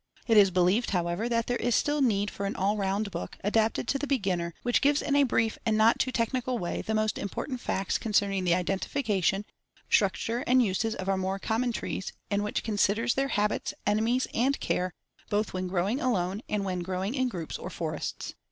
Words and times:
It 0.27 0.35
is 0.35 0.49
believed, 0.49 0.89
however, 0.89 1.29
that 1.29 1.45
there 1.45 1.57
is 1.57 1.75
still 1.75 2.01
need 2.01 2.31
for 2.31 2.47
an 2.47 2.55
all 2.55 2.75
round 2.75 3.11
book, 3.11 3.37
adapted 3.43 3.87
to 3.89 3.99
the 3.99 4.07
beginner, 4.07 4.55
which 4.63 4.81
gives 4.81 5.03
in 5.03 5.15
a 5.15 5.21
brief 5.21 5.59
and 5.63 5.77
not 5.77 5.99
too 5.99 6.11
technical 6.11 6.57
way 6.57 6.81
the 6.81 6.95
most 6.95 7.19
important 7.19 7.61
facts 7.61 7.99
concerning 7.99 8.43
the 8.43 8.55
identification, 8.55 9.45
structure 9.91 10.39
and 10.47 10.63
uses 10.63 10.95
of 10.95 11.07
our 11.07 11.17
more 11.17 11.37
common 11.37 11.71
trees, 11.71 12.13
and 12.31 12.43
which 12.43 12.63
considers 12.63 13.13
their 13.13 13.27
habits, 13.27 13.75
enemies 13.85 14.25
and 14.33 14.59
care 14.59 14.95
both 15.29 15.53
when 15.53 15.67
growing 15.67 16.01
alone 16.01 16.41
and 16.49 16.65
when 16.65 16.79
growing 16.79 17.13
in 17.13 17.27
groups 17.29 17.59
or 17.59 17.69
forests. 17.69 18.33